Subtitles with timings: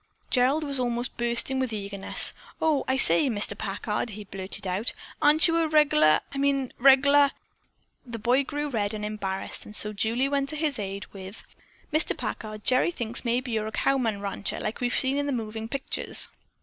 [0.31, 2.33] Gerald was almost bursting with eagerness.
[2.59, 3.55] "Oh, I say, Mr.
[3.55, 7.29] Packard," he blurted out, "aren't you a reg'lar er I mean a reg'lar"
[8.11, 11.45] The boy grew red and embarrassed, and so Julie went to his aid with,
[11.93, 12.17] "Mr.
[12.17, 15.67] Packard, Gerry thinks maybe you're a cow man rancher like we've seen in the moving
[15.67, 16.29] pictures."